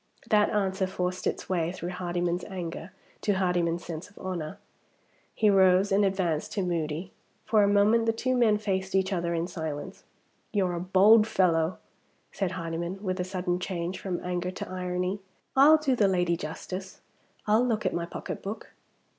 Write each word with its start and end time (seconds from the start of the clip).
That 0.31 0.49
answer 0.49 0.87
forced 0.87 1.27
its 1.27 1.47
way, 1.47 1.71
through 1.71 1.91
Hardyman's 1.91 2.43
anger, 2.45 2.91
to 3.21 3.33
Hardyman's 3.33 3.85
sense 3.85 4.09
of 4.09 4.17
honor. 4.17 4.57
He 5.35 5.47
rose 5.47 5.91
and 5.91 6.03
advanced 6.03 6.53
to 6.53 6.63
Moody. 6.63 7.11
For 7.45 7.61
a 7.61 7.67
moment 7.67 8.07
the 8.07 8.11
two 8.11 8.35
men 8.35 8.57
faced 8.57 8.95
each 8.95 9.13
other 9.13 9.35
in 9.35 9.45
silence. 9.45 10.03
"You're 10.51 10.73
a 10.73 10.79
bold 10.79 11.27
fellow," 11.27 11.77
said 12.31 12.53
Hardyman, 12.53 13.03
with 13.03 13.19
a 13.19 13.23
sudden 13.23 13.59
change 13.59 13.99
from 13.99 14.19
anger 14.25 14.49
to 14.49 14.67
irony. 14.71 15.19
"I'll 15.55 15.77
do 15.77 15.95
the 15.95 16.07
lady 16.07 16.35
justice. 16.35 17.01
I'll 17.45 17.63
look 17.63 17.85
at 17.85 17.93
my 17.93 18.07
pocketbook." 18.07 18.73